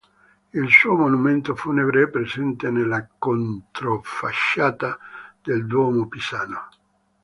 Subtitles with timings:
[0.53, 4.97] Il suo monumento funebre è presente nella controfacciata
[5.43, 6.67] del Duomo pisano.